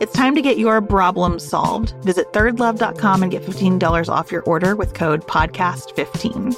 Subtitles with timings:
[0.00, 1.94] It's time to get your problem solved.
[2.02, 6.54] Visit thirdlove.com and get $15 off your order with code PODCAST15.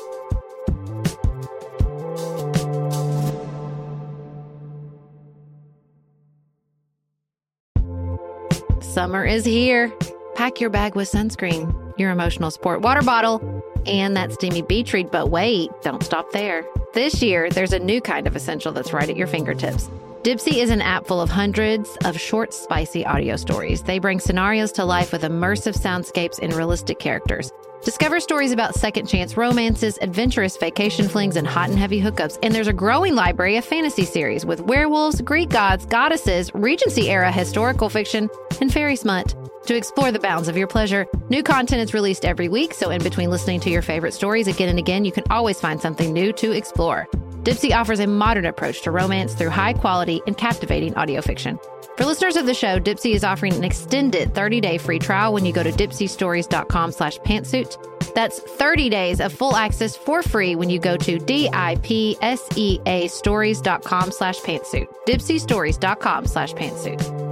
[8.83, 9.93] Summer is here.
[10.35, 15.11] Pack your bag with sunscreen, your emotional support water bottle, and that steamy beach read.
[15.11, 16.67] But wait, don't stop there.
[16.95, 19.91] This year, there's a new kind of essential that's right at your fingertips.
[20.27, 23.85] Dipsea is an app full of hundreds of short, spicy audio stories.
[23.85, 27.53] They bring scenarios to life with immersive soundscapes and realistic characters.
[27.85, 32.41] Discover stories about second chance romances, adventurous vacation flings, and hot and heavy hookups.
[32.43, 37.31] And there's a growing library of fantasy series with werewolves, Greek gods, goddesses, Regency era
[37.31, 38.29] historical fiction,
[38.61, 39.33] and fairy smut.
[39.67, 43.03] To explore the bounds of your pleasure, new content is released every week, so in
[43.03, 46.33] between listening to your favorite stories again and again, you can always find something new
[46.35, 47.09] to explore.
[47.43, 51.59] Dipsea offers a modern approach to romance through high quality and captivating audio fiction.
[51.97, 55.53] For listeners of the show, Dipsea is offering an extended 30-day free trial when you
[55.53, 58.15] go to dipseastories.com slash pantsuit.
[58.15, 64.39] That's 30 days of full access for free when you go to D-I-P-S-E-A stories.com slash
[64.43, 64.87] pantsuit.
[65.09, 67.26] dipseastories.com slash pantsuit.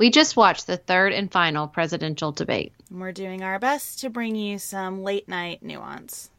[0.00, 2.72] We just watched the third and final presidential debate.
[2.90, 6.30] We're doing our best to bring you some late night nuance.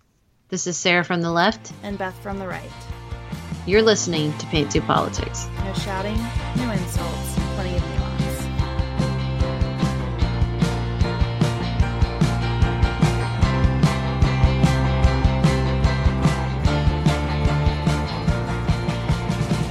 [0.49, 1.71] This is Sarah from the left.
[1.83, 2.71] And Beth from the right.
[3.67, 5.47] You're listening to Pantsuit Politics.
[5.63, 6.17] No shouting,
[6.55, 8.00] no insults, plenty of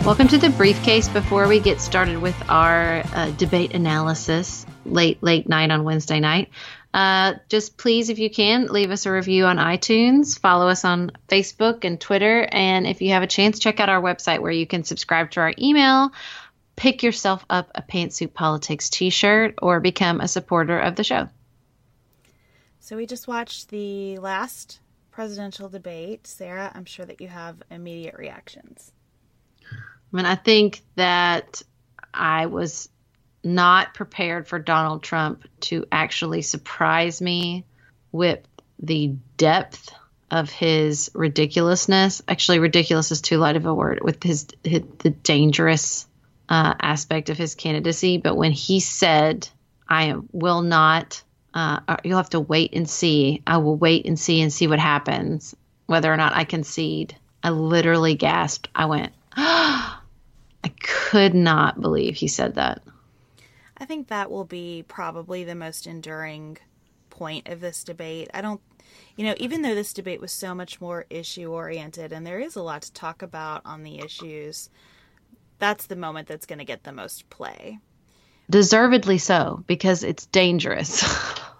[0.05, 1.09] Welcome to the briefcase.
[1.09, 6.49] Before we get started with our uh, debate analysis late, late night on Wednesday night,
[6.95, 11.13] uh, just please, if you can, leave us a review on iTunes, follow us on
[11.29, 14.67] Facebook and Twitter, and if you have a chance, check out our website where you
[14.67, 16.13] can subscribe to our email,
[16.77, 21.29] pick yourself up a Pantsuit Politics t shirt, or become a supporter of the show.
[22.81, 24.81] So we just watched the last
[25.11, 26.27] presidential debate.
[26.27, 28.93] Sarah, I'm sure that you have immediate reactions.
[30.13, 31.63] I mean, I think that
[32.13, 32.89] I was
[33.43, 37.65] not prepared for Donald Trump to actually surprise me
[38.13, 38.41] with
[38.81, 39.93] the depth
[40.31, 42.23] of his ridiculousness.
[42.29, 44.01] Actually, ridiculous is too light of a word.
[44.03, 46.07] With his, his the dangerous
[46.49, 49.49] uh, aspect of his candidacy, but when he said,
[49.89, 51.23] "I will not,"
[51.55, 53.43] uh, you'll have to wait and see.
[53.47, 55.55] I will wait and see and see what happens,
[55.87, 57.17] whether or not I concede.
[57.43, 58.69] I literally gasped.
[58.75, 59.13] I went,
[60.65, 62.83] I could not believe he said that.
[63.77, 66.59] I think that will be probably the most enduring
[67.09, 68.29] point of this debate.
[68.35, 68.61] I don't,
[69.17, 72.57] you know, even though this debate was so much more issue oriented and there is
[72.57, 74.69] a lot to talk about on the issues,
[75.59, 77.79] that's the moment that's going to get the most play.
[78.51, 81.03] Deservedly so, because it's dangerous.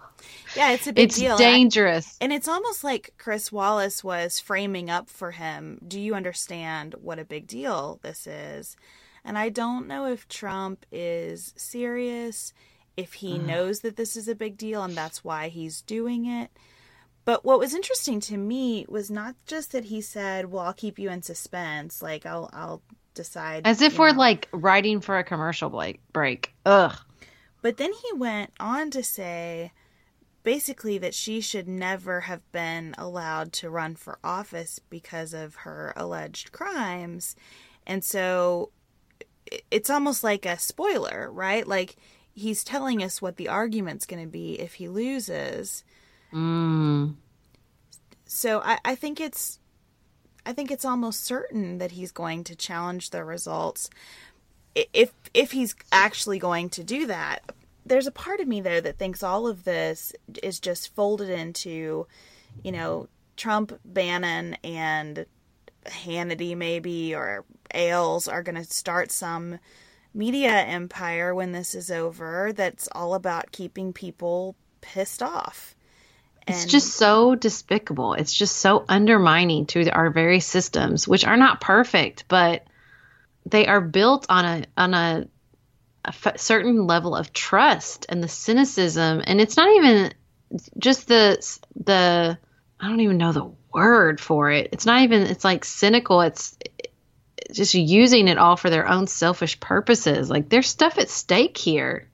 [0.55, 1.33] Yeah, it's a big it's deal.
[1.33, 2.17] It's dangerous.
[2.19, 5.79] And, I, and it's almost like Chris Wallace was framing up for him.
[5.87, 8.75] Do you understand what a big deal this is?
[9.23, 12.53] And I don't know if Trump is serious,
[12.97, 13.41] if he uh.
[13.41, 16.51] knows that this is a big deal and that's why he's doing it.
[17.23, 20.97] But what was interesting to me was not just that he said, "Well, I'll keep
[20.97, 22.01] you in suspense.
[22.01, 22.81] Like I'll I'll
[23.13, 24.17] decide." As if we're know.
[24.17, 26.01] like writing for a commercial break.
[26.11, 26.53] Break.
[26.65, 26.97] Ugh.
[27.61, 29.71] But then he went on to say
[30.43, 35.93] basically that she should never have been allowed to run for office because of her
[35.95, 37.35] alleged crimes.
[37.85, 38.71] And so
[39.69, 41.67] it's almost like a spoiler, right?
[41.67, 41.95] Like
[42.33, 45.83] he's telling us what the argument's going to be if he loses.
[46.33, 47.15] Mm.
[48.25, 49.59] So I, I think it's
[50.45, 53.89] I think it's almost certain that he's going to challenge the results
[54.75, 57.39] if if he's actually going to do that.
[57.85, 62.07] There's a part of me though that thinks all of this is just folded into,
[62.63, 65.25] you know, Trump, Bannon, and
[65.85, 69.59] Hannity maybe or Ailes are going to start some
[70.13, 75.75] media empire when this is over that's all about keeping people pissed off.
[76.47, 78.13] And it's just so despicable.
[78.13, 82.65] It's just so undermining to our very systems, which are not perfect, but
[83.45, 85.27] they are built on a on a,
[86.03, 89.21] a f- certain level of trust and the cynicism.
[89.25, 90.13] And it's not even
[90.77, 92.37] just the the
[92.79, 94.69] I don't even know the word for it.
[94.71, 95.23] It's not even.
[95.23, 96.21] It's like cynical.
[96.21, 96.57] It's
[97.51, 100.29] just using it all for their own selfish purposes.
[100.29, 102.07] Like there's stuff at stake here.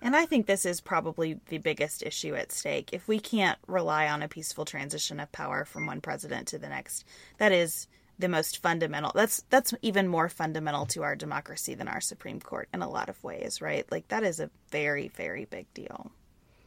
[0.00, 2.90] And I think this is probably the biggest issue at stake.
[2.92, 6.68] If we can't rely on a peaceful transition of power from one president to the
[6.68, 7.04] next,
[7.38, 7.86] that is
[8.18, 9.12] the most fundamental.
[9.14, 13.08] That's that's even more fundamental to our democracy than our Supreme Court in a lot
[13.08, 13.90] of ways, right?
[13.92, 16.10] Like that is a very very big deal.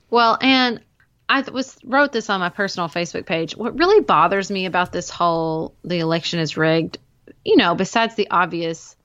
[0.09, 0.81] Well, and
[1.27, 3.55] I was wrote this on my personal Facebook page.
[3.55, 6.99] What really bothers me about this whole the election is rigged,
[7.43, 8.95] you know, besides the obvious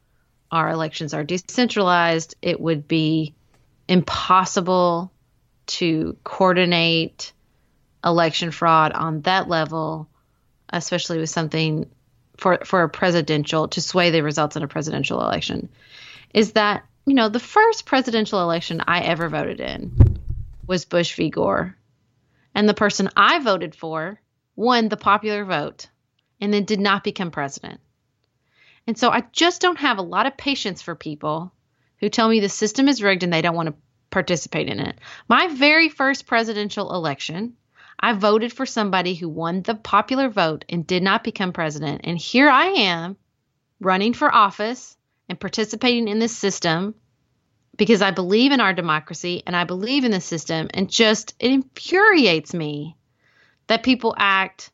[0.50, 3.34] our elections are decentralized, it would be
[3.88, 5.12] impossible
[5.67, 7.32] to coordinate
[8.05, 10.08] election fraud on that level,
[10.69, 11.88] especially with something
[12.37, 15.69] for for a presidential to sway the results in a presidential election.
[16.34, 20.19] Is that you know the first presidential election I ever voted in
[20.66, 21.31] was Bush v.
[21.31, 21.76] Gore,
[22.55, 24.20] and the person I voted for
[24.56, 25.88] won the popular vote
[26.41, 27.81] and then did not become president.
[28.87, 31.52] And so I just don't have a lot of patience for people
[31.99, 33.75] who tell me the system is rigged and they don't want to
[34.11, 34.99] participate in it.
[35.29, 37.56] My very first presidential election,
[37.99, 42.00] I voted for somebody who won the popular vote and did not become president.
[42.05, 43.17] And here I am
[43.79, 44.97] running for office
[45.29, 46.94] and participating in this system
[47.81, 50.69] because I believe in our democracy and I believe in the system.
[50.75, 52.94] And just, it infuriates me
[53.69, 54.71] that people act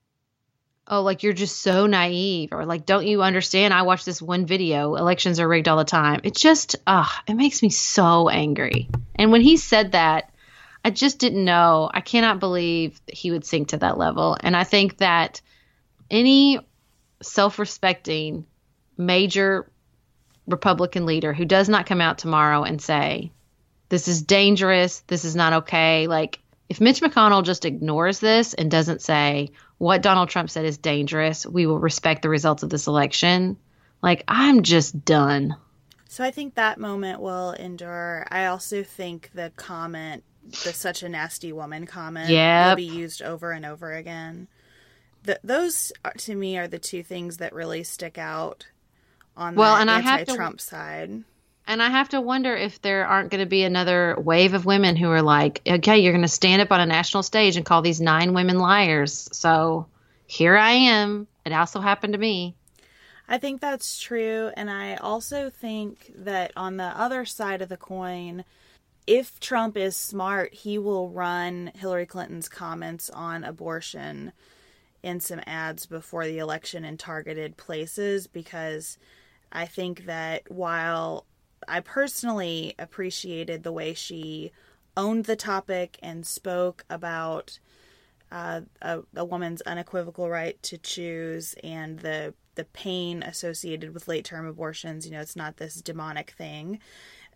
[0.88, 3.75] oh, like you're just so naive, or like, don't you understand?
[3.75, 6.20] I watched this one video, elections are rigged all the time.
[6.23, 8.88] It just, ugh, it makes me so angry.
[9.17, 10.32] And when he said that,
[10.85, 11.91] I just didn't know.
[11.93, 14.37] I cannot believe he would sink to that level.
[14.38, 15.41] And I think that
[16.09, 16.61] any
[17.20, 18.47] self respecting
[18.97, 19.69] major
[20.46, 23.32] Republican leader who does not come out tomorrow and say,
[23.88, 28.69] this is dangerous, this is not okay, like, if Mitch McConnell just ignores this and
[28.70, 31.46] doesn't say, what Donald Trump said is dangerous.
[31.46, 33.56] We will respect the results of this election.
[34.02, 35.56] Like, I'm just done.
[36.08, 38.26] So I think that moment will endure.
[38.31, 40.25] I also think the comment,
[40.64, 42.70] the such a nasty woman comment, yep.
[42.70, 44.49] will be used over and over again.
[45.25, 48.66] The, those, uh, to me, are the two things that really stick out
[49.37, 51.25] on well, the and anti-Trump side.
[51.69, 54.94] And I have to wonder if there aren't going to be another wave of women
[54.94, 57.83] who are like, okay, you're going to stand up on a national stage and call
[57.83, 59.28] these nine women liars.
[59.33, 59.87] So
[60.26, 61.26] here I am.
[61.45, 62.55] It also happened to me.
[63.28, 64.52] I think that's true.
[64.57, 68.45] And I also think that on the other side of the coin,
[69.07, 74.33] if Trump is smart, he will run Hillary Clinton's comments on abortion
[75.02, 78.99] in some ads before the election in targeted places because
[79.56, 81.25] I think that while
[81.66, 84.52] I personally appreciated the way she
[84.98, 87.58] owned the topic and spoke about
[88.30, 94.25] uh, a, a, woman's unequivocal right to choose and the the pain associated with late
[94.25, 95.06] term abortions.
[95.06, 96.80] You know, it's not this demonic thing.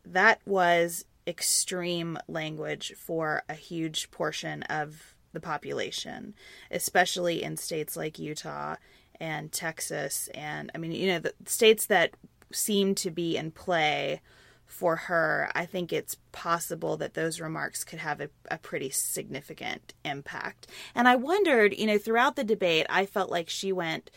[0.05, 6.35] That was extreme language for a huge portion of the population,
[6.71, 8.77] especially in states like Utah
[9.21, 10.29] and Texas.
[10.35, 12.15] And I mean, you know, the states that
[12.53, 14.21] seem to be in play
[14.67, 19.95] for her, I think it's possible that those remarks could have a, a, pretty significant
[20.05, 20.69] impact.
[20.95, 24.11] And I wondered, you know, throughout the debate, I felt like she went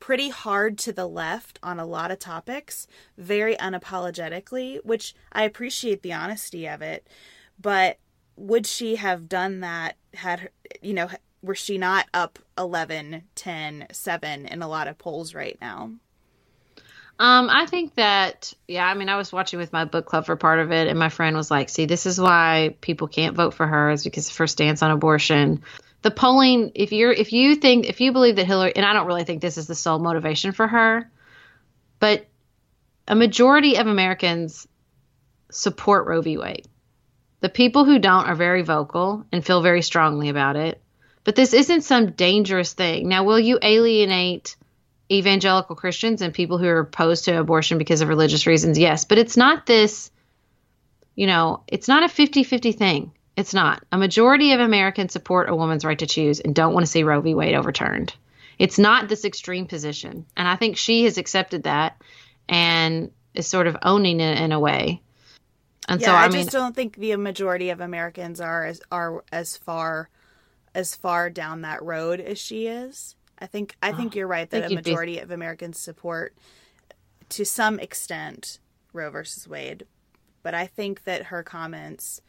[0.00, 2.86] pretty hard to the left on a lot of topics,
[3.16, 7.06] very unapologetically, which I appreciate the honesty of it.
[7.60, 7.98] But
[8.36, 10.50] would she have done that had,
[10.82, 11.08] you know,
[11.42, 15.92] were she not up 11, 10, 7 in a lot of polls right now?
[17.20, 18.86] Um, I think that yeah.
[18.86, 21.10] I mean, I was watching with my book club for part of it, and my
[21.10, 24.36] friend was like, "See, this is why people can't vote for her is because of
[24.38, 25.62] her stance on abortion."
[26.00, 29.06] The polling, if you're if you think if you believe that Hillary, and I don't
[29.06, 31.10] really think this is the sole motivation for her,
[31.98, 32.26] but
[33.06, 34.66] a majority of Americans
[35.50, 36.38] support Roe v.
[36.38, 36.68] Wade.
[37.40, 40.79] The people who don't are very vocal and feel very strongly about it.
[41.24, 43.08] But this isn't some dangerous thing.
[43.08, 44.56] Now, will you alienate
[45.10, 49.04] evangelical Christians and people who are opposed to abortion because of religious reasons, yes.
[49.04, 50.10] But it's not this,
[51.16, 53.12] you know, it's not a 50 50 thing.
[53.36, 53.82] It's not.
[53.90, 57.02] A majority of Americans support a woman's right to choose and don't want to see
[57.02, 57.34] Roe v.
[57.34, 58.14] Wade overturned.
[58.58, 60.26] It's not this extreme position.
[60.36, 62.00] And I think she has accepted that
[62.48, 65.00] and is sort of owning it in a way.
[65.88, 68.82] And yeah, so I, I mean, just don't think the majority of Americans are as
[68.92, 70.10] are as far
[70.74, 73.16] as far down that road as she is.
[73.38, 75.20] I think I think oh, you're right that a majority be...
[75.20, 76.36] of Americans support
[77.30, 78.58] to some extent
[78.92, 79.86] Roe versus Wade,
[80.42, 82.20] but I think that her comments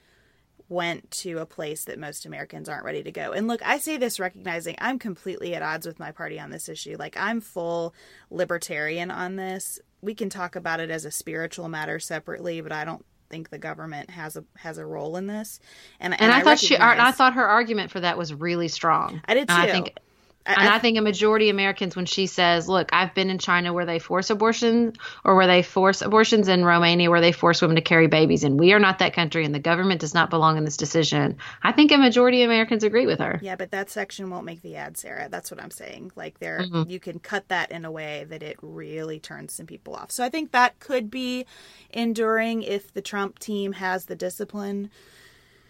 [0.69, 3.33] went to a place that most Americans aren't ready to go.
[3.33, 6.69] And look, I say this recognizing I'm completely at odds with my party on this
[6.69, 6.95] issue.
[6.97, 7.93] Like I'm full
[8.29, 9.79] libertarian on this.
[10.01, 13.57] We can talk about it as a spiritual matter separately, but I don't think the
[13.57, 15.59] government has a has a role in this.
[15.99, 18.67] And and, and I, I, thought she I thought her argument for that was really
[18.67, 19.21] strong.
[19.25, 19.55] I did too.
[19.55, 19.97] And I think
[20.45, 23.73] and I, think a majority of Americans, when she says, "Look, I've been in China
[23.73, 24.93] where they force abortion,
[25.23, 28.59] or where they force abortions in Romania where they force women to carry babies, and
[28.59, 31.71] we are not that country, and the government does not belong in this decision." I
[31.71, 33.39] think a majority of Americans agree with her.
[33.41, 35.29] Yeah, but that section won't make the ad, Sarah.
[35.29, 36.11] That's what I'm saying.
[36.15, 36.89] Like there, mm-hmm.
[36.89, 40.11] you can cut that in a way that it really turns some people off.
[40.11, 41.45] So I think that could be
[41.91, 44.89] enduring if the Trump team has the discipline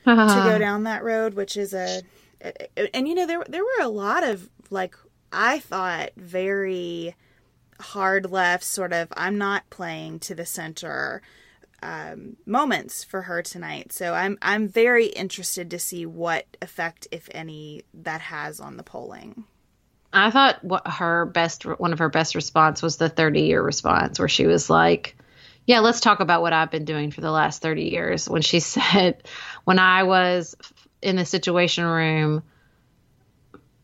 [0.05, 2.01] to go down that road, which is a
[2.93, 4.95] and you know there there were a lot of like
[5.31, 7.15] I thought very
[7.79, 11.21] hard left sort of I'm not playing to the center
[11.83, 13.91] um, moments for her tonight.
[13.91, 18.83] So I'm I'm very interested to see what effect, if any, that has on the
[18.83, 19.45] polling.
[20.13, 24.19] I thought what her best one of her best response was the 30 year response
[24.19, 25.17] where she was like,
[25.65, 28.59] "Yeah, let's talk about what I've been doing for the last 30 years." When she
[28.59, 29.23] said,
[29.63, 30.55] "When I was
[31.01, 32.43] in the Situation Room."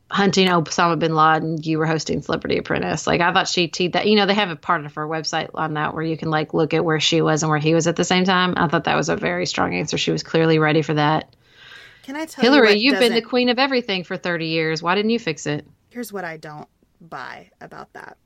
[0.09, 3.07] Hunting Osama bin Laden, you were hosting Celebrity Apprentice.
[3.07, 4.07] Like I thought she teed that.
[4.07, 6.53] You know, they have a part of her website on that where you can like
[6.53, 8.53] look at where she was and where he was at the same time.
[8.57, 9.97] I thought that was a very strong answer.
[9.97, 11.35] She was clearly ready for that.
[12.03, 12.73] Can I tell Hillary?
[12.73, 14.81] You you've been the queen of everything for thirty years.
[14.81, 15.67] Why didn't you fix it?
[15.89, 16.69] Here's what I don't
[17.01, 18.17] buy about that.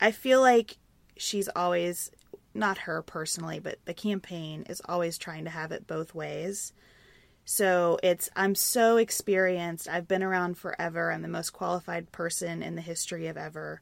[0.00, 0.78] I feel like
[1.16, 2.10] she's always
[2.54, 6.72] not her personally, but the campaign is always trying to have it both ways
[7.50, 9.88] so it's, I'm so experienced.
[9.88, 11.10] I've been around forever.
[11.10, 13.80] I'm the most qualified person in the history of ever.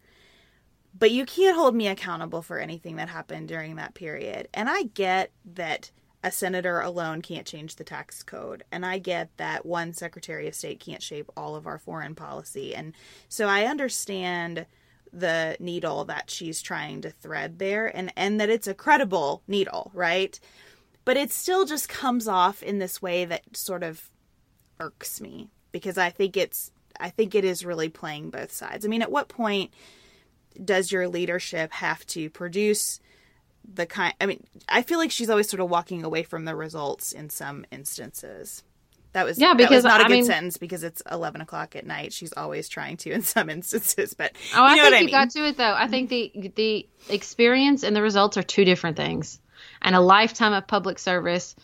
[0.96, 4.46] But you can't hold me accountable for anything that happened during that period.
[4.54, 5.90] And I get that
[6.22, 8.62] a senator alone can't change the tax code.
[8.70, 12.72] And I get that one secretary of state can't shape all of our foreign policy.
[12.72, 12.92] And
[13.28, 14.66] so I understand
[15.12, 19.90] the needle that she's trying to thread there and, and that it's a credible needle,
[19.92, 20.38] right?
[21.06, 24.10] But it still just comes off in this way that sort of
[24.78, 28.84] irks me because I think it's I think it is really playing both sides.
[28.84, 29.72] I mean, at what point
[30.62, 33.00] does your leadership have to produce
[33.72, 36.56] the kind I mean, I feel like she's always sort of walking away from the
[36.56, 38.64] results in some instances.
[39.12, 41.86] That was yeah, because not a I good mean, sentence because it's eleven o'clock at
[41.86, 42.12] night.
[42.12, 45.10] She's always trying to in some instances, but oh, I think you mean.
[45.10, 45.74] got to it though.
[45.74, 49.40] I think the the experience and the results are two different things
[49.86, 51.54] and a lifetime of public service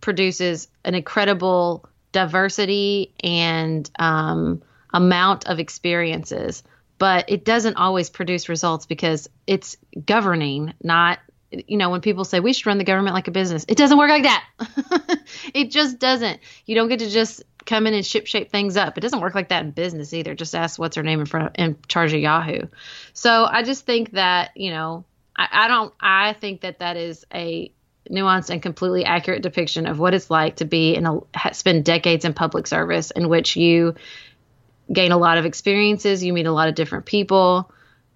[0.00, 4.62] produces an incredible diversity and um,
[4.94, 6.62] amount of experiences.
[6.98, 11.18] But it doesn't always produce results because it's governing not
[11.50, 13.66] you know when people say we should run the government like a business.
[13.68, 14.44] It doesn't work like that.
[15.54, 16.40] It just doesn't.
[16.66, 18.96] You don't get to just come in and ship shape things up.
[18.96, 20.34] It doesn't work like that in business either.
[20.34, 22.68] Just ask what's her name in front of, in charge of yahoo.
[23.12, 25.04] So i just think that you know
[25.36, 25.92] I, I don't.
[26.00, 27.72] I think that that is a
[28.10, 31.20] nuanced and completely accurate depiction of what it's like to be in a
[31.52, 33.94] spend decades in public service in which you
[34.92, 37.70] gain a lot of experiences, you meet a lot of different people,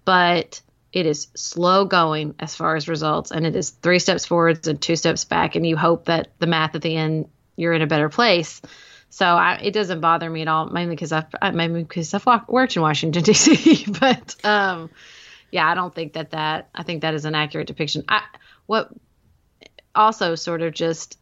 [0.05, 0.61] but
[0.93, 4.81] it is slow going as far as results and it is three steps forwards and
[4.81, 7.87] two steps back and you hope that the math at the end you're in a
[7.87, 8.61] better place.
[9.09, 12.75] So I, it doesn't bother me at all, mainly because I've mainly because I've worked
[12.77, 13.85] in Washington D.C.
[13.99, 14.89] but um,
[15.51, 18.03] yeah, I don't think that that I think that is an accurate depiction.
[18.07, 18.23] I
[18.65, 18.89] what
[19.93, 21.17] also sort of just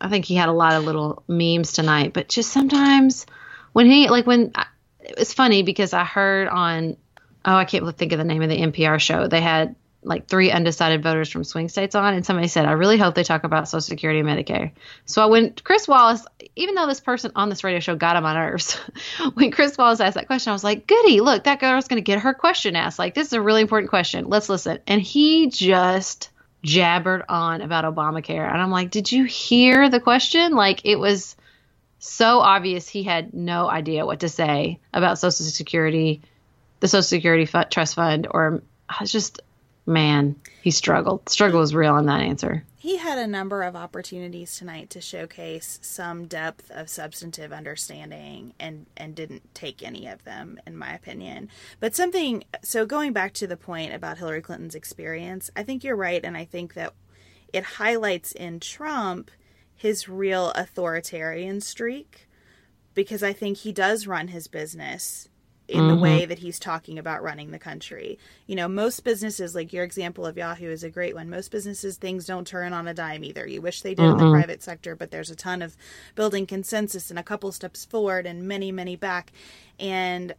[0.00, 3.26] I think he had a lot of little memes tonight, but just sometimes
[3.72, 4.52] when he like when
[5.00, 6.96] it's funny because I heard on
[7.44, 10.50] oh I can't think of the name of the NPR show they had like three
[10.50, 13.68] undecided voters from swing states on, and somebody said, I really hope they talk about
[13.68, 14.70] Social Security and Medicare.
[15.06, 16.24] So when Chris Wallace,
[16.54, 18.74] even though this person on this radio show got on nerves,
[19.34, 22.06] when Chris Wallace asked that question, I was like, goody, look, that girl's going to
[22.06, 22.98] get her question asked.
[22.98, 24.28] Like, this is a really important question.
[24.28, 24.78] Let's listen.
[24.86, 26.30] And he just
[26.64, 28.48] jabbered on about Obamacare.
[28.50, 30.52] And I'm like, did you hear the question?
[30.52, 31.36] Like, it was
[31.98, 36.22] so obvious he had no idea what to say about Social Security,
[36.80, 39.40] the Social Security Trust Fund, or I was just
[39.88, 41.28] man, he struggled.
[41.28, 42.62] Struggle was real on that answer.
[42.76, 48.86] He had a number of opportunities tonight to showcase some depth of substantive understanding and
[48.96, 51.48] and didn't take any of them in my opinion.
[51.80, 55.96] But something so going back to the point about Hillary Clinton's experience, I think you're
[55.96, 56.92] right and I think that
[57.52, 59.30] it highlights in Trump
[59.74, 62.28] his real authoritarian streak
[62.94, 65.28] because I think he does run his business
[65.68, 65.88] in mm-hmm.
[65.88, 68.18] the way that he's talking about running the country.
[68.46, 71.28] You know, most businesses, like your example of Yahoo is a great one.
[71.28, 73.46] Most businesses, things don't turn on a dime either.
[73.46, 74.18] You wish they did mm-hmm.
[74.18, 75.76] in the private sector, but there's a ton of
[76.14, 79.32] building consensus and a couple steps forward and many, many back.
[79.78, 80.34] And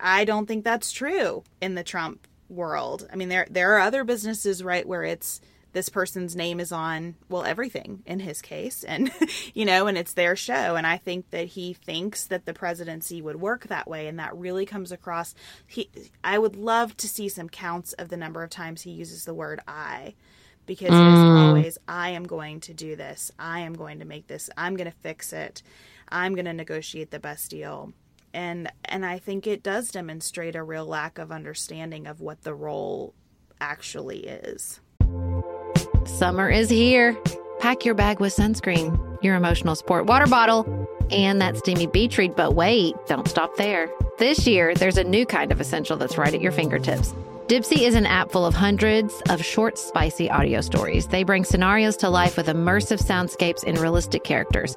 [0.00, 3.06] I don't think that's true in the Trump world.
[3.12, 5.40] I mean, there there are other businesses, right, where it's
[5.72, 9.10] this person's name is on well everything in his case and
[9.54, 10.76] you know and it's their show.
[10.76, 14.36] And i think that he thinks that the presidency would work that way and that
[14.36, 15.34] really comes across.
[15.66, 15.90] He
[16.24, 19.34] i would love to see some counts of the number of times he uses the
[19.34, 20.14] word i
[20.66, 21.08] because mm.
[21.08, 21.46] it is mm.
[21.46, 23.30] always i am going to do this.
[23.38, 24.50] I am going to make this.
[24.56, 25.62] I'm going to fix it.
[26.08, 27.92] I'm going to negotiate the best deal.
[28.32, 32.54] And and i think it does demonstrate a real lack of understanding of what the
[32.54, 33.14] role
[33.60, 34.80] actually is
[36.04, 37.16] Summer is here.
[37.60, 42.36] Pack your bag with sunscreen, your emotional support water bottle, and that steamy beach read.
[42.36, 43.90] But wait, don't stop there.
[44.18, 47.14] This year, there's a new kind of essential that's right at your fingertips.
[47.46, 51.08] Dipsea is an app full of hundreds of short, spicy audio stories.
[51.08, 54.76] They bring scenarios to life with immersive soundscapes and realistic characters.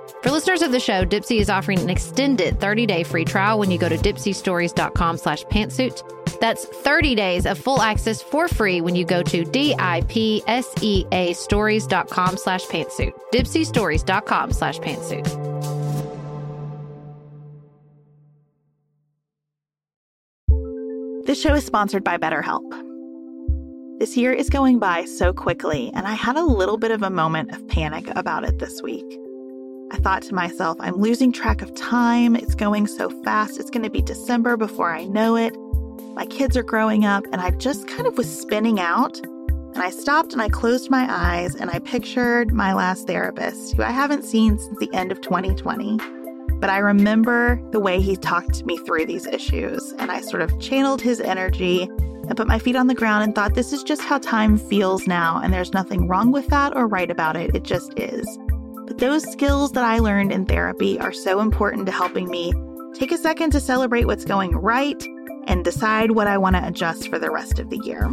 [0.21, 3.79] For listeners of the show, Dipsea is offering an extended 30-day free trial when you
[3.79, 6.39] go to dipseastories.com slash pantsuit.
[6.39, 12.65] That's 30 days of full access for free when you go to D-I-P-S-E-A stories.com slash
[12.65, 13.13] pantsuit.
[13.33, 15.25] dipseastories.com slash pantsuit.
[21.25, 22.69] This show is sponsored by BetterHelp.
[23.99, 27.09] This year is going by so quickly, and I had a little bit of a
[27.09, 29.20] moment of panic about it this week.
[30.01, 32.35] Thought to myself, I'm losing track of time.
[32.35, 33.59] It's going so fast.
[33.59, 35.55] It's going to be December before I know it.
[36.15, 39.19] My kids are growing up, and I just kind of was spinning out.
[39.19, 43.83] And I stopped and I closed my eyes and I pictured my last therapist, who
[43.83, 45.97] I haven't seen since the end of 2020.
[46.55, 50.59] But I remember the way he talked me through these issues, and I sort of
[50.59, 54.01] channeled his energy and put my feet on the ground and thought, this is just
[54.01, 57.55] how time feels now, and there's nothing wrong with that or right about it.
[57.55, 58.25] It just is.
[58.97, 62.53] Those skills that I learned in therapy are so important to helping me
[62.93, 65.01] take a second to celebrate what's going right
[65.47, 68.09] and decide what I want to adjust for the rest of the year.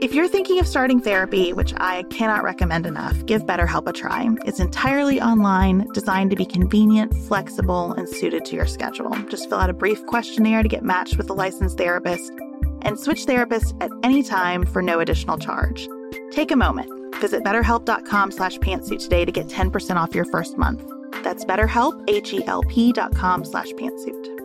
[0.00, 4.28] If you're thinking of starting therapy, which I cannot recommend enough, give BetterHelp a try.
[4.46, 9.10] It's entirely online, designed to be convenient, flexible, and suited to your schedule.
[9.28, 12.32] Just fill out a brief questionnaire to get matched with a licensed therapist
[12.82, 15.86] and switch therapists at any time for no additional charge.
[16.30, 16.99] Take a moment.
[17.20, 20.82] Visit betterhelp.com slash pantsuit today to get 10% off your first month.
[21.22, 24.40] That's betterhelp, H-E-L-P dot com slash pantsuit.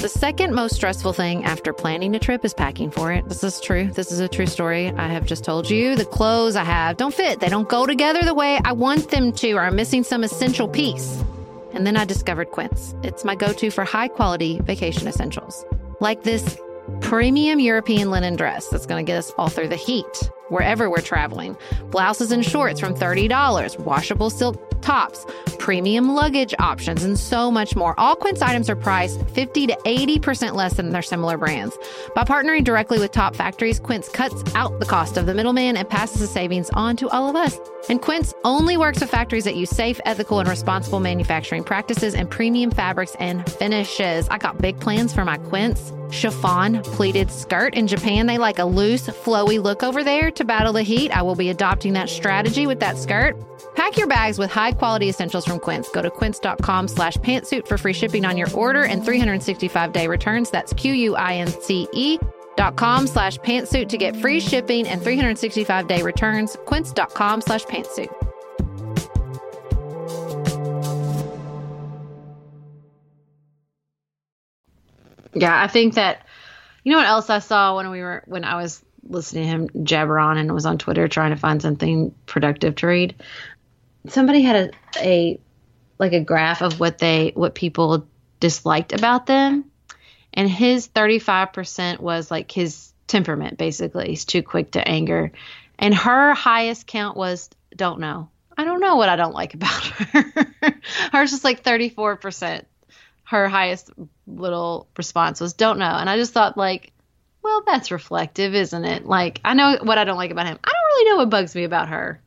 [0.00, 3.28] The second most stressful thing after planning a trip is packing for it.
[3.28, 3.86] This is true.
[3.86, 4.90] This is a true story.
[4.90, 7.38] I have just told you the clothes I have don't fit.
[7.38, 10.66] They don't go together the way I want them to, or I'm missing some essential
[10.66, 11.22] piece.
[11.72, 12.96] And then I discovered Quince.
[13.04, 15.64] It's my go to for high quality vacation essentials
[16.00, 16.58] like this
[17.00, 21.00] premium European linen dress that's going to get us all through the heat wherever we're
[21.00, 21.56] traveling.
[21.90, 25.24] Blouses and shorts from $30, washable silk tops,
[25.58, 27.98] premium luggage options, and so much more.
[27.98, 31.76] All Quince items are priced 50 to 80% less than their similar brands.
[32.14, 35.88] By partnering directly with top factories, Quince cuts out the cost of the middleman and
[35.88, 37.58] passes the savings on to all of us.
[37.88, 42.30] And Quince only works with factories that use safe, ethical, and responsible manufacturing practices and
[42.30, 44.28] premium fabrics and finishes.
[44.28, 47.74] I got big plans for my Quince chiffon pleated skirt.
[47.74, 51.10] In Japan, they like a loose, flowy look over there to to battle the heat,
[51.16, 53.34] I will be adopting that strategy with that skirt.
[53.76, 55.88] Pack your bags with high quality essentials from Quince.
[55.90, 60.50] Go to quince.com slash pantsuit for free shipping on your order and 365 day returns.
[60.50, 62.18] That's Q-U-I-N-C-E
[62.56, 66.56] dot com slash pantsuit to get free shipping and 365 day returns.
[66.66, 68.12] Quince.com slash pantsuit.
[75.34, 76.26] Yeah, I think that
[76.84, 79.84] you know what else I saw when we were when I was listening to him
[79.84, 83.14] jabber on and was on Twitter trying to find something productive to read.
[84.08, 85.40] Somebody had a, a
[85.98, 88.06] like a graph of what they what people
[88.40, 89.64] disliked about them,
[90.32, 93.58] and his thirty five percent was like his temperament.
[93.58, 95.32] Basically, he's too quick to anger,
[95.78, 98.28] and her highest count was don't know.
[98.56, 100.24] I don't know what I don't like about her.
[101.12, 102.66] Hers just like thirty four percent
[103.32, 103.90] her highest
[104.26, 106.92] little response was don't know and i just thought like
[107.42, 109.04] well that's reflective isn't it?
[109.04, 110.58] Like i know what i don't like about him.
[110.62, 112.20] I don't really know what bugs me about her.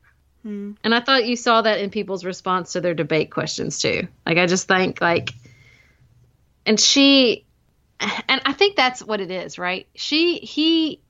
[0.43, 0.73] Hmm.
[0.83, 4.07] and i thought you saw that in people's response to their debate questions too.
[4.25, 5.33] Like i just think like
[6.65, 7.45] and she
[7.99, 9.87] and i think that's what it is right?
[9.95, 11.01] She he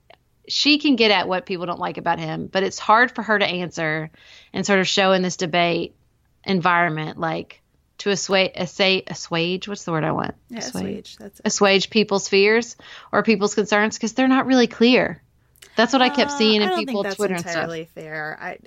[0.48, 3.38] she can get at what people don't like about him but it's hard for her
[3.38, 4.10] to answer
[4.52, 5.96] and sort of show in this debate
[6.44, 7.60] environment like
[7.98, 10.34] to assuage, assuage, assuage what's the word I want?
[10.48, 10.82] Yeah, assuage.
[10.84, 11.46] assuage that's it.
[11.46, 12.76] Assuage people's fears
[13.12, 15.22] or people's concerns because they're not really clear.
[15.76, 17.54] That's what uh, I kept uh, seeing in people Twitter and stuff.
[17.54, 18.38] entirely fair.
[18.40, 18.58] I,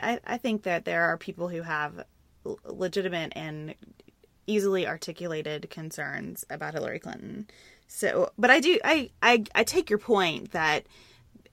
[0.00, 2.04] I, I think that there are people who have
[2.64, 3.74] legitimate and
[4.46, 7.46] easily articulated concerns about Hillary Clinton.
[7.86, 10.84] So, but I do, I, I, I take your point that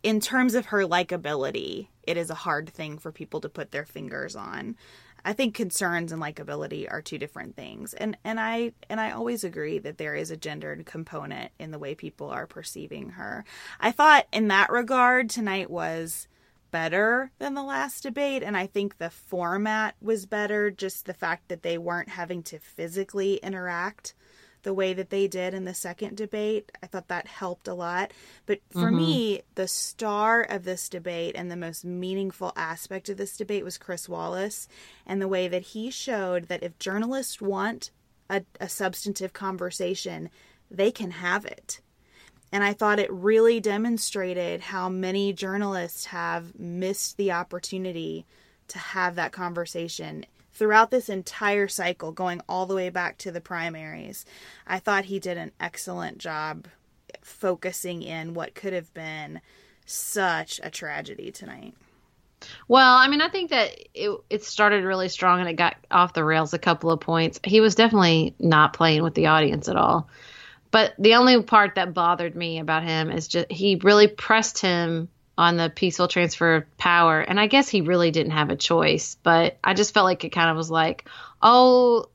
[0.03, 3.85] in terms of her likability, it is a hard thing for people to put their
[3.85, 4.75] fingers on.
[5.23, 7.93] I think concerns and likability are two different things.
[7.93, 11.79] And and I and I always agree that there is a gendered component in the
[11.79, 13.45] way people are perceiving her.
[13.79, 16.27] I thought in that regard tonight was
[16.71, 21.47] better than the last debate and I think the format was better just the fact
[21.49, 24.13] that they weren't having to physically interact
[24.63, 26.71] the way that they did in the second debate.
[26.83, 28.11] I thought that helped a lot.
[28.45, 28.97] But for mm-hmm.
[28.97, 33.77] me, the star of this debate and the most meaningful aspect of this debate was
[33.77, 34.67] Chris Wallace
[35.05, 37.91] and the way that he showed that if journalists want
[38.29, 40.29] a, a substantive conversation,
[40.69, 41.81] they can have it.
[42.51, 48.25] And I thought it really demonstrated how many journalists have missed the opportunity
[48.69, 50.25] to have that conversation
[50.59, 54.25] throughout this entire cycle, going all the way back to the primaries.
[54.67, 56.67] I thought he did an excellent job
[57.21, 59.39] focusing in what could have been
[59.85, 61.75] such a tragedy tonight.
[62.67, 66.13] Well, I mean, I think that it it started really strong and it got off
[66.13, 67.39] the rails a couple of points.
[67.43, 70.09] He was definitely not playing with the audience at all.
[70.71, 75.07] But the only part that bothered me about him is just he really pressed him
[75.39, 77.21] on the peaceful transfer of power.
[77.21, 80.31] And I guess he really didn't have a choice, but I just felt like it
[80.31, 81.07] kind of was like,
[81.41, 82.09] oh,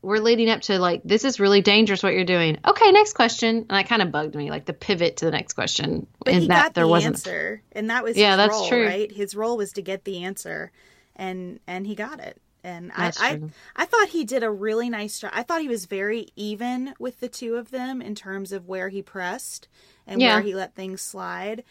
[0.00, 2.58] we're leading up to like this is really dangerous what you're doing.
[2.64, 3.56] Okay, next question.
[3.56, 6.06] And that kind of bugged me, like the pivot to the next question.
[6.24, 8.68] But and he that got there the wasn't answer, and that was yeah, that's role,
[8.68, 8.86] true.
[8.86, 10.70] Right, his role was to get the answer,
[11.16, 12.40] and and he got it.
[12.64, 13.40] And I, I,
[13.74, 15.32] I thought he did a really nice job.
[15.34, 18.88] I thought he was very even with the two of them in terms of where
[18.88, 19.66] he pressed
[20.06, 20.34] and yeah.
[20.34, 21.64] where he let things slide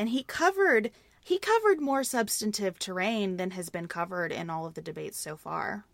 [0.00, 0.90] and he covered
[1.22, 5.36] he covered more substantive terrain than has been covered in all of the debates so
[5.36, 5.84] far.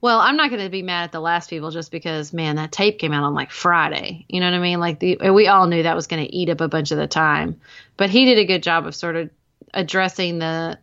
[0.00, 2.72] Well, I'm not going to be mad at the last people just because, man, that
[2.72, 4.26] tape came out on like Friday.
[4.28, 4.80] You know what I mean?
[4.80, 7.06] Like the we all knew that was going to eat up a bunch of the
[7.06, 7.60] time,
[7.96, 9.30] but he did a good job of sort of
[9.72, 10.78] addressing the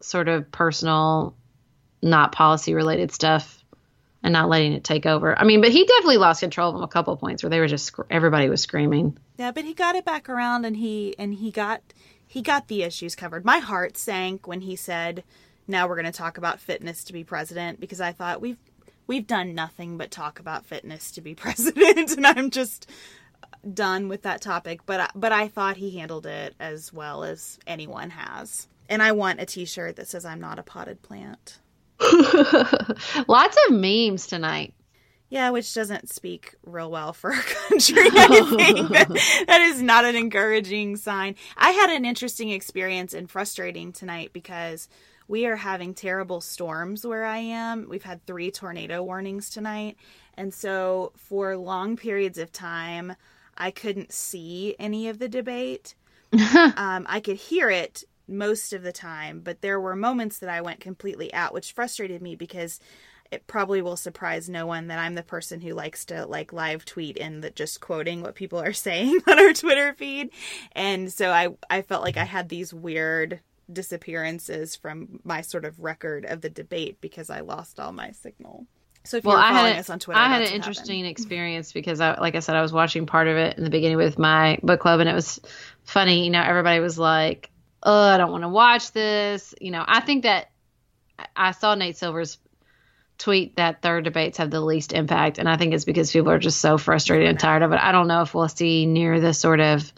[0.00, 1.34] sort of personal,
[2.00, 3.55] not policy related stuff,
[4.26, 5.38] and not letting it take over.
[5.38, 7.60] I mean, but he definitely lost control of them a couple of points where they
[7.60, 9.16] were just everybody was screaming.
[9.38, 11.80] Yeah, but he got it back around and he and he got
[12.26, 13.44] he got the issues covered.
[13.44, 15.22] My heart sank when he said,
[15.68, 18.58] "Now we're going to talk about fitness to be president," because I thought we've
[19.06, 22.90] we've done nothing but talk about fitness to be president, and I'm just
[23.72, 24.80] done with that topic.
[24.86, 28.66] But but I thought he handled it as well as anyone has.
[28.88, 31.60] And I want a T-shirt that says "I'm not a potted plant."
[33.28, 34.74] Lots of memes tonight.
[35.28, 37.96] Yeah, which doesn't speak real well for our country.
[37.98, 41.34] I think that, that is not an encouraging sign.
[41.56, 44.88] I had an interesting experience and frustrating tonight because
[45.26, 47.88] we are having terrible storms where I am.
[47.88, 49.96] We've had three tornado warnings tonight.
[50.34, 53.16] And so for long periods of time,
[53.58, 55.96] I couldn't see any of the debate.
[56.32, 60.60] um, I could hear it most of the time, but there were moments that I
[60.60, 62.80] went completely out, which frustrated me because
[63.30, 66.84] it probably will surprise no one that I'm the person who likes to like live
[66.84, 70.30] tweet and that just quoting what people are saying on our Twitter feed.
[70.72, 73.40] And so I I felt like I had these weird
[73.72, 78.66] disappearances from my sort of record of the debate because I lost all my signal.
[79.06, 81.12] So if well, you're I following had, us on Twitter, I had an interesting happened.
[81.12, 83.98] experience because, I, like I said, I was watching part of it in the beginning
[83.98, 85.40] with my book club, and it was
[85.84, 86.24] funny.
[86.24, 87.50] You know, everybody was like,
[87.86, 90.50] "Oh, I don't want to watch this." You know, I think that
[91.34, 92.36] I saw Nate Silver's
[93.18, 96.38] tweet that third debates have the least impact, and I think it's because people are
[96.38, 97.80] just so frustrated and tired of it.
[97.80, 99.90] I don't know if we'll see near the sort of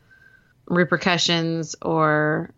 [0.66, 2.52] repercussions or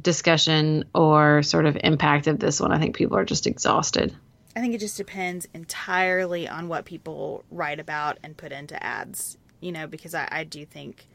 [0.00, 2.72] discussion or sort of impact of this one.
[2.72, 4.14] I think people are just exhausted.
[4.56, 9.36] I think it just depends entirely on what people write about and put into ads.
[9.60, 11.06] You know, because I, I do think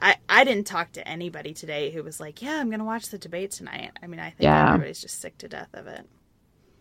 [0.00, 3.08] I I didn't talk to anybody today who was like, "Yeah, I'm going to watch
[3.08, 4.68] the debate tonight." I mean, I think Yeah.
[4.68, 6.06] everybody's just sick to death of it.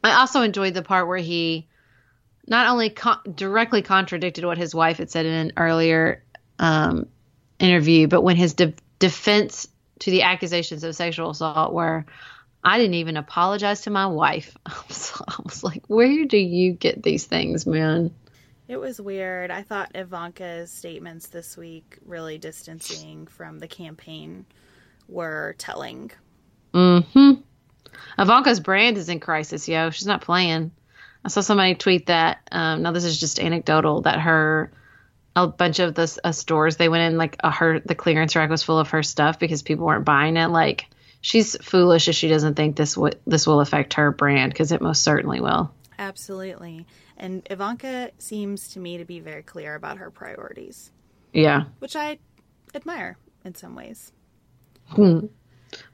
[0.04, 1.68] I also enjoyed the part where he
[2.48, 6.24] not only con- directly contradicted what his wife had said in an earlier
[6.60, 7.08] um,
[7.60, 9.68] interview, but when his de- defense
[10.00, 12.06] to the accusations of sexual assault were,
[12.62, 14.58] I didn't even apologize to my wife.
[14.66, 18.14] I was, I was like, where do you get these things, man?
[18.68, 19.52] It was weird.
[19.52, 24.46] I thought Ivanka's statements this week, really distancing from the campaign,
[25.08, 26.12] were telling.
[26.74, 27.34] hmm
[28.18, 29.90] Ivanka's brand is in crisis, yo.
[29.90, 30.72] She's not playing.
[31.26, 32.40] I saw somebody tweet that.
[32.52, 34.02] Um, now this is just anecdotal.
[34.02, 34.72] That her
[35.36, 38.50] a bunch of the uh, stores they went in like uh, her the clearance rack
[38.50, 40.48] was full of her stuff because people weren't buying it.
[40.48, 40.88] Like
[41.22, 44.82] she's foolish if she doesn't think this w- this will affect her brand because it
[44.82, 45.74] most certainly will.
[46.00, 46.86] Absolutely.
[47.18, 50.92] And Ivanka seems to me to be very clear about her priorities,
[51.34, 51.66] Yeah.
[51.80, 52.20] which I
[52.76, 54.12] admire in some ways.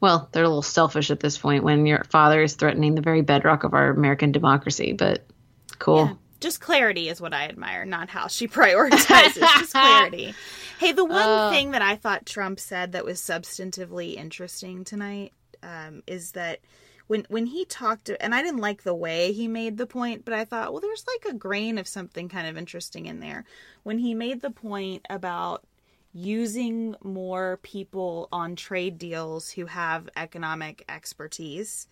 [0.02, 3.22] Well, they're a little selfish at this point when your father is threatening the very
[3.22, 5.26] bedrock of our American democracy, but
[5.80, 6.06] cool.
[6.06, 6.14] Yeah.
[6.42, 9.40] Just clarity is what I admire, not how she prioritizes.
[9.40, 10.34] just clarity.
[10.80, 15.34] Hey, the one thing that I thought Trump said that was substantively interesting tonight
[15.64, 16.60] um, is that
[17.10, 20.26] when when he talked to, and I didn't like the way he made the point,
[20.26, 23.46] but I thought, well, there's like a grain of something kind of interesting in there.
[23.82, 25.66] When he made the point about
[26.14, 31.88] using more people on trade deals who have economic expertise.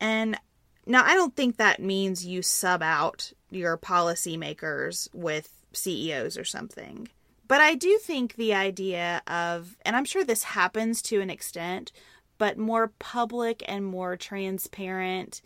[0.00, 0.38] And
[0.86, 7.08] now I don't think that means you sub out your policymakers with CEOs or something.
[7.46, 11.92] But I do think the idea of, and I'm sure this happens to an extent,
[12.40, 15.42] but more public and more transparent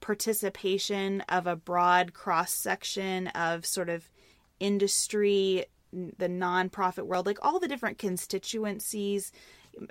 [0.00, 4.08] participation of a broad cross section of sort of
[4.58, 9.30] industry, the nonprofit world, like all the different constituencies,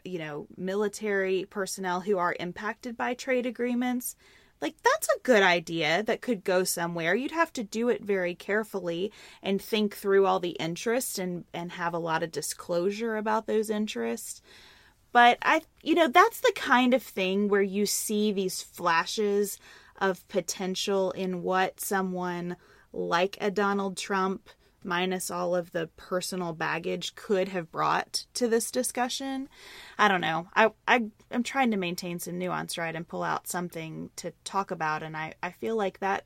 [0.04, 4.16] you know, military personnel who are impacted by trade agreements.
[4.60, 7.14] Like, that's a good idea that could go somewhere.
[7.14, 9.12] You'd have to do it very carefully
[9.44, 13.70] and think through all the interests and, and have a lot of disclosure about those
[13.70, 14.42] interests.
[15.18, 19.58] But I, you know, that's the kind of thing where you see these flashes
[20.00, 22.56] of potential in what someone
[22.94, 24.48] like a Donald Trump,
[24.84, 29.50] minus all of the personal baggage, could have brought to this discussion.
[29.98, 30.50] I don't know.
[30.56, 34.70] I, I am trying to maintain some nuance, right, and pull out something to talk
[34.70, 36.26] about, and I, I feel like that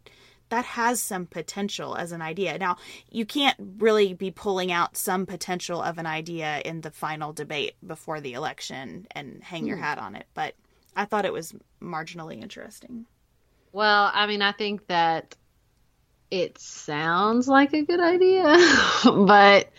[0.51, 2.57] that has some potential as an idea.
[2.57, 2.75] Now,
[3.09, 7.75] you can't really be pulling out some potential of an idea in the final debate
[7.85, 9.83] before the election and hang your hmm.
[9.83, 10.53] hat on it, but
[10.93, 13.05] I thought it was marginally interesting.
[13.71, 15.37] Well, I mean, I think that
[16.29, 18.57] it sounds like a good idea,
[19.05, 19.71] but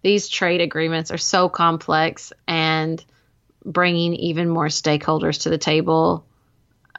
[0.00, 3.04] these trade agreements are so complex and
[3.62, 6.24] bringing even more stakeholders to the table.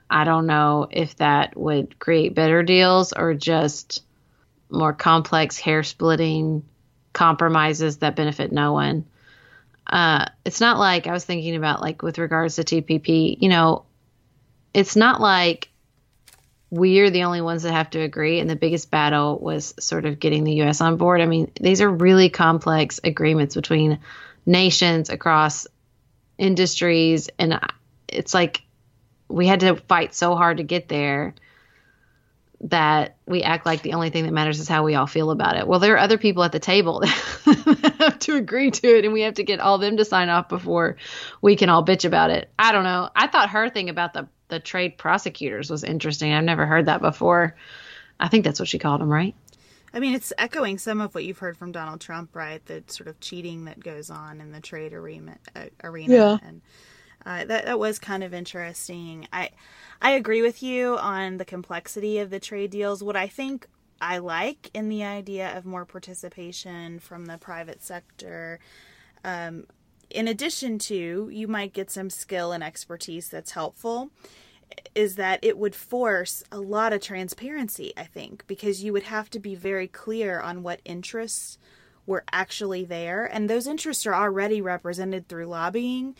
[0.09, 4.03] I don't know if that would create better deals or just
[4.69, 6.63] more complex, hair splitting
[7.13, 9.05] compromises that benefit no one.
[9.87, 13.85] Uh, it's not like I was thinking about, like, with regards to TPP, you know,
[14.73, 15.69] it's not like
[16.69, 18.39] we're the only ones that have to agree.
[18.39, 20.81] And the biggest battle was sort of getting the U.S.
[20.81, 21.21] on board.
[21.21, 23.99] I mean, these are really complex agreements between
[24.45, 25.67] nations across
[26.37, 27.29] industries.
[27.39, 27.59] And
[28.07, 28.64] it's like
[29.27, 31.33] we had to fight so hard to get there
[32.61, 35.57] that we act like the only thing that matters is how we all feel about
[35.57, 35.67] it.
[35.67, 36.99] Well, there are other people at the table
[37.45, 40.29] that have to agree to it, and we have to get all them to sign
[40.29, 40.97] off before
[41.41, 42.49] we can all bitch about it.
[42.57, 43.09] I don't know.
[43.15, 46.31] I thought her thing about the the trade prosecutors was interesting.
[46.31, 47.55] I've never heard that before.
[48.19, 49.35] I think that's what she called them, right?
[49.91, 52.63] I mean, it's echoing some of what you've heard from Donald Trump, right?
[52.65, 56.13] The sort of cheating that goes on in the trade arena, uh, arena.
[56.13, 56.37] Yeah.
[56.43, 56.61] and
[57.25, 59.27] Uh, that that was kind of interesting.
[59.33, 59.49] I
[60.01, 63.03] I agree with you on the complexity of the trade deals.
[63.03, 63.67] What I think
[63.99, 68.59] I like in the idea of more participation from the private sector.
[69.23, 69.65] Um,
[70.09, 74.11] in addition to, you might get some skill and expertise that's helpful,
[74.93, 79.29] is that it would force a lot of transparency, I think, because you would have
[79.31, 81.57] to be very clear on what interests
[82.05, 83.25] were actually there.
[83.25, 86.15] And those interests are already represented through lobbying.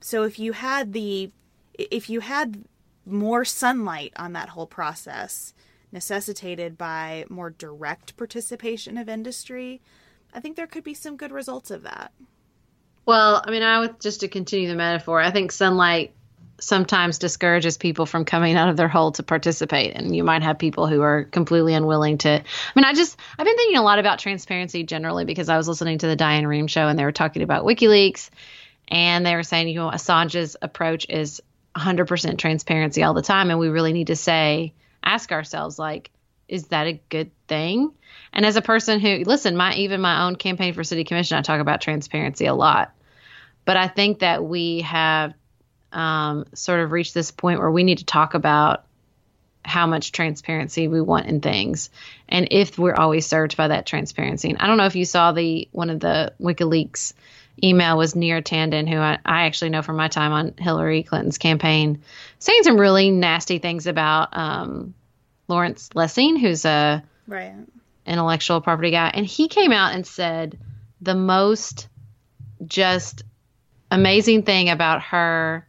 [0.00, 1.30] So if you had the,
[1.74, 2.64] if you had
[3.04, 5.54] more sunlight on that whole process,
[5.92, 9.80] necessitated by more direct participation of industry,
[10.32, 12.12] I think there could be some good results of that.
[13.06, 16.12] Well, I mean, I would just to continue the metaphor, I think sunlight
[16.60, 19.94] sometimes discourages people from coming out of their hole to participate.
[19.94, 22.30] And you might have people who are completely unwilling to.
[22.30, 22.42] I
[22.74, 25.98] mean, I just, I've been thinking a lot about transparency generally because I was listening
[25.98, 28.30] to the Diane Rehm show and they were talking about WikiLeaks
[28.88, 31.40] and they were saying, you know, Assange's approach is
[31.76, 33.50] 100% transparency all the time.
[33.50, 34.72] And we really need to say,
[35.02, 36.10] ask ourselves like
[36.48, 37.92] is that a good thing?
[38.32, 41.42] And as a person who listen my even my own campaign for city commission i
[41.42, 42.92] talk about transparency a lot.
[43.64, 45.34] But i think that we have
[45.92, 48.84] um, sort of reached this point where we need to talk about
[49.64, 51.90] how much transparency we want in things.
[52.28, 54.48] And if we're always served by that transparency.
[54.48, 57.12] And i don't know if you saw the one of the wikileaks
[57.62, 61.38] email was Neera Tanden, who I, I, actually know from my time on Hillary Clinton's
[61.38, 62.02] campaign,
[62.38, 64.94] saying some really nasty things about um,
[65.48, 67.54] Lawrence Lessig, who's a right.
[68.06, 69.10] intellectual property guy.
[69.12, 70.58] And he came out and said
[71.00, 71.88] the most
[72.64, 73.22] just
[73.90, 75.66] amazing thing about her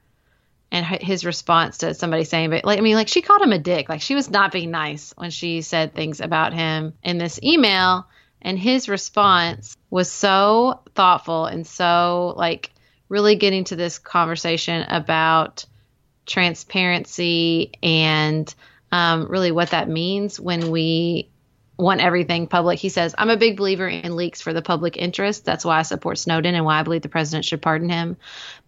[0.71, 3.59] and his response to somebody saying, but like, I mean, like she called him a
[3.59, 3.89] dick.
[3.89, 8.07] Like she was not being nice when she said things about him in this email.
[8.41, 12.71] And his response was so thoughtful and so like
[13.09, 15.65] really getting to this conversation about
[16.25, 18.53] transparency and
[18.91, 21.29] um, really what that means when we
[21.79, 22.77] want everything public.
[22.77, 25.45] He says, I'm a big believer in leaks for the public interest.
[25.45, 28.17] That's why I support Snowden and why I believe the president should pardon him.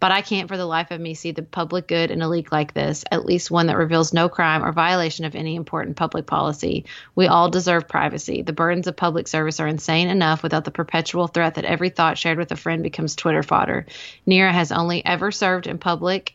[0.00, 2.50] But I can't for the life of me see the public good in a leak
[2.50, 6.24] like this, at least one that reveals no crime or violation of any important public
[6.26, 6.86] policy.
[7.14, 8.40] We all deserve privacy.
[8.40, 12.16] The burdens of public service are insane enough without the perpetual threat that every thought
[12.16, 13.84] shared with a friend becomes Twitter fodder.
[14.26, 16.34] Neera has only ever served in public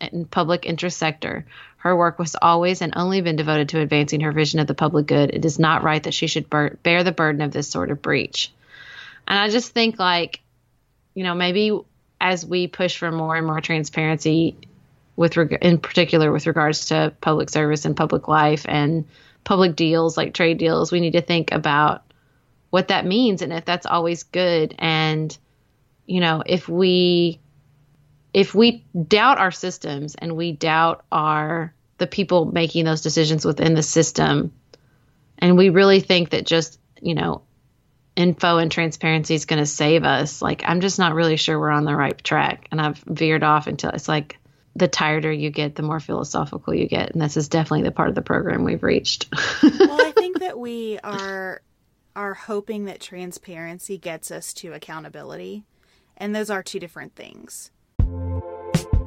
[0.00, 1.46] in public interest sector.
[1.76, 5.06] Her work was always and only been devoted to advancing her vision of the public
[5.06, 5.30] good.
[5.34, 8.52] It is not right that she should bear the burden of this sort of breach.
[9.28, 10.40] And I just think, like,
[11.14, 11.78] you know, maybe
[12.20, 14.56] as we push for more and more transparency,
[15.16, 19.04] with reg- in particular with regards to public service and public life and
[19.44, 22.02] public deals like trade deals, we need to think about
[22.70, 24.74] what that means and if that's always good.
[24.78, 25.36] And
[26.06, 27.38] you know, if we
[28.34, 33.74] if we doubt our systems and we doubt our the people making those decisions within
[33.74, 34.52] the system
[35.38, 37.42] and we really think that just you know
[38.16, 41.70] info and transparency is going to save us like i'm just not really sure we're
[41.70, 42.68] on the right track.
[42.70, 44.38] And i've veered off until it's like
[44.76, 47.12] the tireder you get the more philosophical you get.
[47.12, 49.32] And this is definitely the part of the program we've reached.
[49.62, 51.62] Well i think that we are
[52.16, 55.64] are hoping that transparency gets us to accountability.
[56.16, 57.72] And those are two different things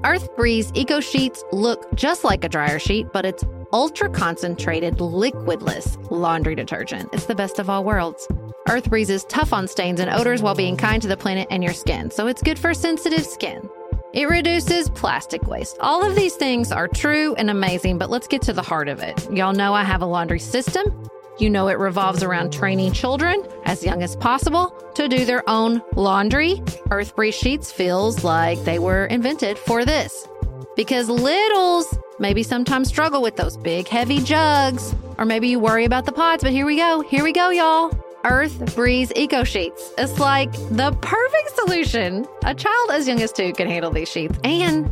[0.04, 5.98] Earth Breeze Eco Sheets look just like a dryer sheet, but it's ultra concentrated, liquidless
[6.12, 7.10] laundry detergent.
[7.14, 8.28] It's the best of all worlds.
[8.70, 11.64] Earth Breeze is tough on stains and odors while being kind to the planet and
[11.64, 13.68] your skin, so it's good for sensitive skin.
[14.14, 15.78] It reduces plastic waste.
[15.80, 19.00] All of these things are true and amazing, but let's get to the heart of
[19.00, 19.32] it.
[19.32, 21.10] Y'all know I have a laundry system.
[21.40, 25.84] You know it revolves around training children as young as possible to do their own
[25.96, 26.64] laundry.
[26.90, 30.28] Earth Breeze Sheets feels like they were invented for this.
[30.76, 36.06] Because littles maybe sometimes struggle with those big, heavy jugs, or maybe you worry about
[36.06, 37.02] the pods, but here we go.
[37.02, 37.92] Here we go, y'all.
[38.24, 39.94] Earth Breeze Eco Sheets.
[39.98, 42.26] It's like the perfect solution.
[42.46, 44.38] A child as young as two can handle these sheets.
[44.44, 44.92] And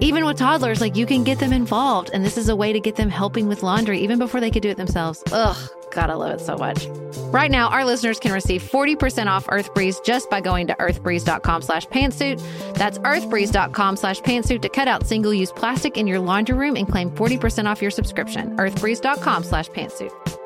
[0.00, 2.10] even with toddlers, like you can get them involved.
[2.12, 4.62] And this is a way to get them helping with laundry even before they could
[4.62, 5.22] do it themselves.
[5.32, 5.56] Ugh,
[5.96, 6.86] God, I love it so much.
[7.32, 11.62] Right now, our listeners can receive 40% off Earth Breeze just by going to earthbreeze.com
[11.62, 12.38] slash pantsuit.
[12.74, 17.10] That's earthbreeze.com slash pantsuit to cut out single-use plastic in your laundry room and claim
[17.10, 18.54] 40% off your subscription.
[18.58, 20.45] earthbreeze.com slash pantsuit.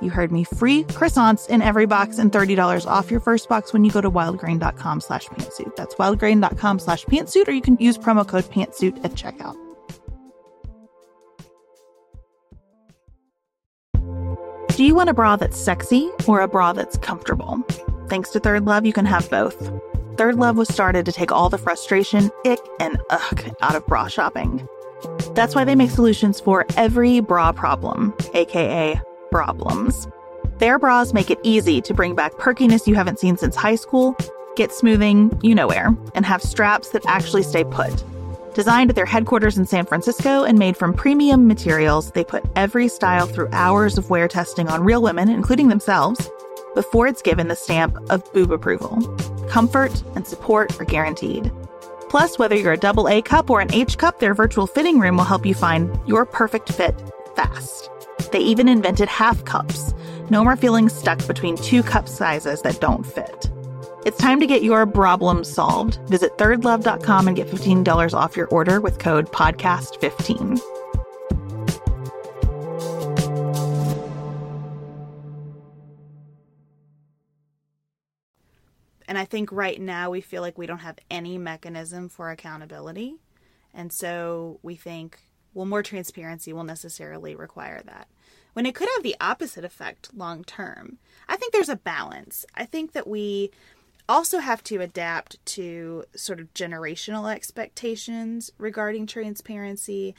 [0.00, 0.44] You heard me.
[0.44, 4.10] Free croissants in every box and $30 off your first box when you go to
[4.10, 5.74] wildgrain.com slash pantsuit.
[5.76, 9.56] That's wildgrain.com slash pantsuit, or you can use promo code pantsuit at checkout.
[14.76, 17.62] Do you want a bra that's sexy or a bra that's comfortable?
[18.08, 19.70] Thanks to Third Love, you can have both.
[20.16, 24.08] Third Love was started to take all the frustration, ick, and ugh out of bra
[24.08, 24.66] shopping.
[25.34, 29.00] That's why they make solutions for every bra problem, aka
[29.34, 30.06] problems.
[30.58, 34.16] Their bras make it easy to bring back perkiness you haven't seen since high school,
[34.54, 38.04] get smoothing you know where, and have straps that actually stay put.
[38.54, 42.86] Designed at their headquarters in San Francisco and made from premium materials, they put every
[42.86, 46.30] style through hours of wear testing on real women, including themselves,
[46.76, 49.02] before it's given the stamp of boob approval.
[49.48, 51.50] Comfort and support are guaranteed.
[52.08, 55.16] Plus, whether you're a double A cup or an H cup, their virtual fitting room
[55.16, 56.94] will help you find your perfect fit
[57.34, 57.90] fast.
[58.34, 59.94] They even invented half cups.
[60.28, 63.48] No more feeling stuck between two cup sizes that don't fit.
[64.04, 66.00] It's time to get your problem solved.
[66.08, 70.60] Visit thirdlove.com and get $15 off your order with code podcast15.
[79.06, 83.14] And I think right now we feel like we don't have any mechanism for accountability.
[83.72, 85.20] And so we think,
[85.52, 88.08] well, more transparency will necessarily require that.
[88.54, 90.98] When it could have the opposite effect long term.
[91.28, 92.46] I think there's a balance.
[92.54, 93.50] I think that we
[94.08, 100.14] also have to adapt to sort of generational expectations regarding transparency.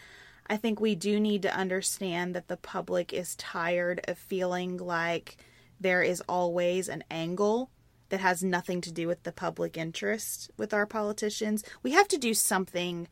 [0.47, 5.37] I think we do need to understand that the public is tired of feeling like
[5.79, 7.69] there is always an angle
[8.09, 11.63] that has nothing to do with the public interest with our politicians.
[11.83, 13.07] We have to do something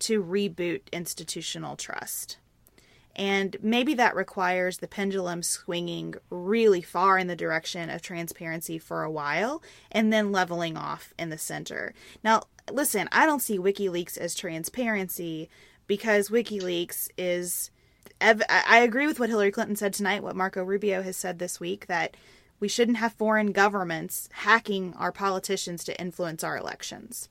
[0.00, 2.38] to reboot institutional trust.
[3.18, 9.02] And maybe that requires the pendulum swinging really far in the direction of transparency for
[9.02, 11.94] a while and then leveling off in the center.
[12.22, 15.48] Now, listen, I don't see WikiLeaks as transparency
[15.86, 17.70] because WikiLeaks is.
[18.20, 21.86] I agree with what Hillary Clinton said tonight, what Marco Rubio has said this week,
[21.86, 22.16] that
[22.60, 27.28] we shouldn't have foreign governments hacking our politicians to influence our elections.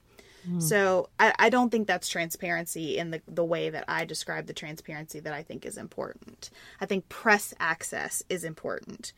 [0.50, 0.62] Mm.
[0.62, 4.54] So I, I don't think that's transparency in the, the way that I describe the
[4.54, 6.50] transparency that I think is important.
[6.80, 9.14] I think press access is important,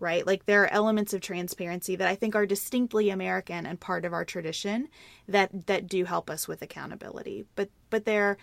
[0.00, 0.26] right?
[0.26, 4.12] Like there are elements of transparency that I think are distinctly American and part of
[4.12, 4.88] our tradition
[5.28, 7.46] that that do help us with accountability.
[7.54, 8.36] But but they're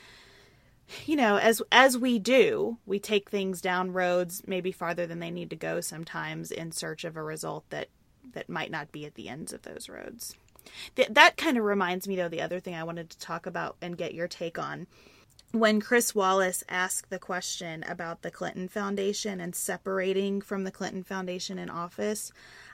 [1.05, 5.31] you know as as we do we take things down roads maybe farther than they
[5.31, 7.89] need to go sometimes in search of a result that
[8.33, 10.35] that might not be at the ends of those roads
[10.95, 13.77] Th- that kind of reminds me, though, the other thing I wanted to talk about
[13.81, 14.87] and get your take on.
[15.51, 21.03] When Chris Wallace asked the question about the Clinton Foundation and separating from the Clinton
[21.03, 22.31] Foundation in office,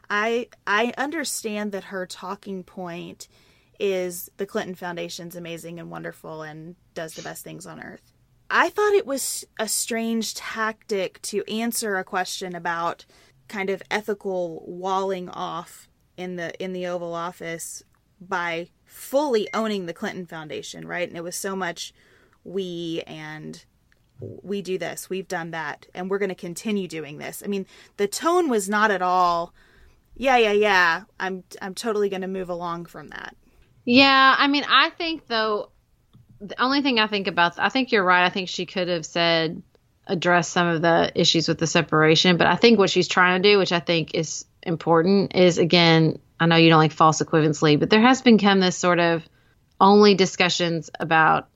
[0.09, 3.27] I I understand that her talking point
[3.79, 8.13] is the Clinton Foundation's amazing and wonderful and does the best things on earth.
[8.49, 13.05] I thought it was a strange tactic to answer a question about
[13.47, 15.87] kind of ethical walling off
[16.17, 17.83] in the in the Oval Office
[18.19, 21.07] by fully owning the Clinton Foundation, right?
[21.07, 21.93] And it was so much
[22.43, 23.65] we and
[24.19, 27.43] we do this, we've done that, and we're going to continue doing this.
[27.43, 27.65] I mean,
[27.97, 29.53] the tone was not at all
[30.15, 31.01] yeah, yeah, yeah.
[31.19, 33.35] I'm I'm totally going to move along from that.
[33.83, 35.69] Yeah, I mean, I think though
[36.39, 38.25] the only thing I think about I think you're right.
[38.25, 39.61] I think she could have said
[40.07, 43.49] address some of the issues with the separation, but I think what she's trying to
[43.49, 47.79] do, which I think is important is again, I know you don't like false equivalency,
[47.79, 49.23] but there has become this sort of
[49.79, 51.47] only discussions about,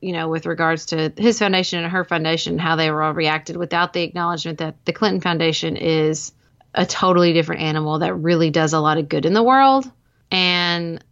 [0.00, 3.56] you know, with regards to his foundation and her foundation, how they were all reacted
[3.56, 6.32] without the acknowledgement that the Clinton Foundation is
[6.74, 9.90] a totally different animal that really does a lot of good in the world.
[10.30, 11.02] And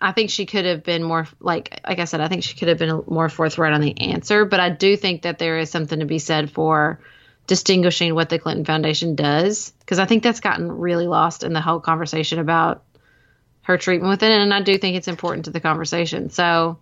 [0.00, 2.68] I think she could have been more like like I said, I think she could
[2.68, 6.00] have been more forthright on the answer, but I do think that there is something
[6.00, 6.98] to be said for
[7.46, 11.60] distinguishing what the Clinton Foundation does because I think that's gotten really lost in the
[11.60, 12.82] whole conversation about
[13.62, 16.30] her treatment with it, and I do think it's important to the conversation.
[16.30, 16.78] So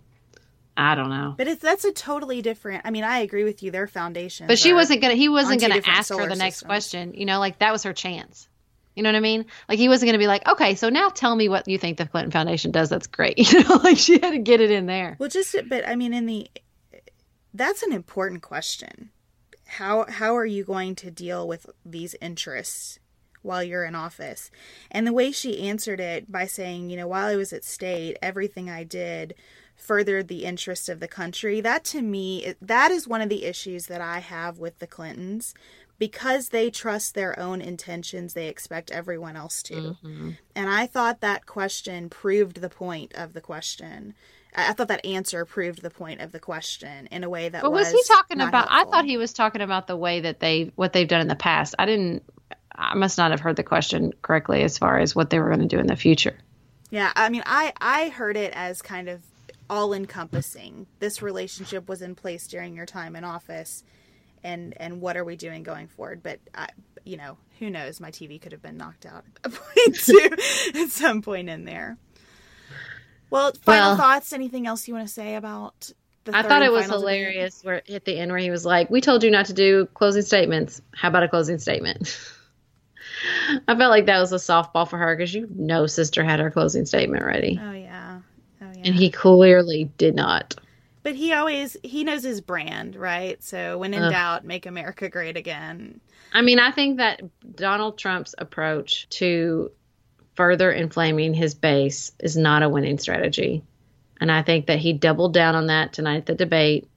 [0.75, 1.35] I don't know.
[1.37, 2.85] But it's that's a totally different.
[2.85, 3.71] I mean, I agree with you.
[3.71, 4.47] Their foundation.
[4.47, 5.15] But she wasn't gonna.
[5.15, 6.67] He wasn't gonna ask her the next systems.
[6.67, 7.13] question.
[7.13, 8.47] You know, like that was her chance.
[8.95, 9.45] You know what I mean?
[9.69, 12.05] Like he wasn't gonna be like, okay, so now tell me what you think the
[12.05, 12.89] Clinton Foundation does.
[12.89, 13.37] That's great.
[13.51, 15.17] You know, like she had to get it in there.
[15.19, 16.49] Well, just but I mean, in the
[17.53, 19.11] that's an important question.
[19.77, 22.99] How how are you going to deal with these interests
[23.41, 24.51] while you're in office?
[24.91, 28.17] And the way she answered it by saying, you know, while I was at state,
[28.21, 29.33] everything I did
[29.75, 31.61] furthered the interests of the country.
[31.61, 35.53] That to me, that is one of the issues that I have with the Clintons.
[35.97, 39.73] Because they trust their own intentions, they expect everyone else to.
[39.75, 40.31] Mm-hmm.
[40.55, 44.15] And I thought that question proved the point of the question.
[44.53, 47.71] I thought that answer proved the point of the question in a way that but
[47.71, 48.77] was, was he talking about helpful.
[48.77, 51.35] I thought he was talking about the way that they what they've done in the
[51.35, 51.75] past.
[51.79, 52.23] I didn't
[52.73, 55.61] I must not have heard the question correctly as far as what they were going
[55.61, 56.37] to do in the future.
[56.89, 59.21] Yeah, I mean I I heard it as kind of
[59.69, 60.85] all encompassing.
[60.99, 63.83] This relationship was in place during your time in office,
[64.43, 66.21] and and what are we doing going forward?
[66.21, 66.67] But I,
[67.05, 68.01] you know, who knows?
[68.01, 70.29] My TV could have been knocked out at, point too,
[70.81, 71.97] at some point in there.
[73.31, 74.33] Well, final well, thoughts.
[74.33, 75.91] Anything else you want to say about?
[76.25, 79.01] The I thought it was hilarious where at the end where he was like, "We
[79.01, 80.81] told you not to do closing statements.
[80.93, 82.19] How about a closing statement?"
[83.67, 86.51] I felt like that was a softball for her because you know, sister had her
[86.51, 87.59] closing statement ready.
[87.61, 88.19] Oh yeah.
[88.61, 88.81] oh yeah.
[88.83, 90.55] And he clearly did not.
[91.03, 93.41] But he always he knows his brand, right?
[93.43, 94.11] So when in Ugh.
[94.11, 95.99] doubt, make America great again.
[96.33, 97.21] I mean, I think that
[97.55, 99.71] Donald Trump's approach to
[100.41, 103.61] further inflaming his base is not a winning strategy.
[104.19, 106.89] And I think that he doubled down on that tonight at the debate.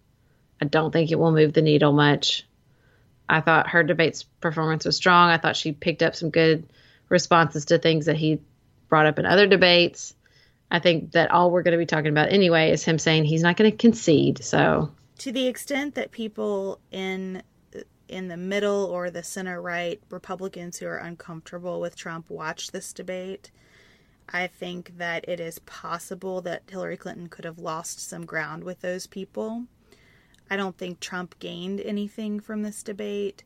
[0.62, 2.46] I don't think it will move the needle much.
[3.28, 5.28] I thought her debate's performance was strong.
[5.28, 6.64] I thought she picked up some good
[7.10, 8.40] responses to things that he
[8.88, 10.14] brought up in other debates.
[10.70, 13.42] I think that all we're going to be talking about anyway is him saying he's
[13.42, 14.42] not going to concede.
[14.42, 17.42] So, to the extent that people in
[18.14, 22.92] in the middle or the center right Republicans who are uncomfortable with Trump watch this
[22.92, 23.50] debate,
[24.28, 28.80] I think that it is possible that Hillary Clinton could have lost some ground with
[28.80, 29.64] those people.
[30.48, 33.42] I don't think Trump gained anything from this debate.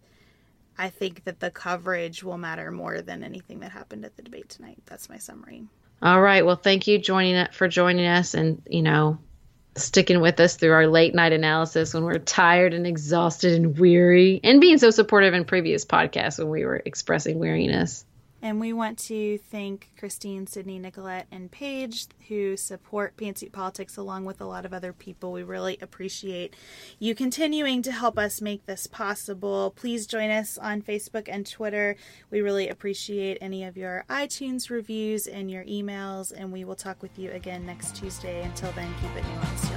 [0.76, 4.50] I think that the coverage will matter more than anything that happened at the debate
[4.50, 4.78] tonight.
[4.84, 5.64] That's my summary.
[6.02, 6.44] All right.
[6.44, 9.18] Well, thank you joining for joining us and, you know,
[9.76, 14.40] sticking with us through our late night analysis when we're tired and exhausted and weary
[14.42, 18.04] and being so supportive in previous podcasts when we were expressing weariness.
[18.40, 24.24] And we want to thank Christine, Sydney, Nicolette, and Paige who support Pantsuit Politics along
[24.26, 25.32] with a lot of other people.
[25.32, 26.54] We really appreciate
[26.98, 29.72] you continuing to help us make this possible.
[29.74, 31.96] Please join us on Facebook and Twitter.
[32.30, 37.02] We really appreciate any of your iTunes reviews and your emails, and we will talk
[37.02, 38.42] with you again next Tuesday.
[38.42, 39.67] Until then, keep it nuanced.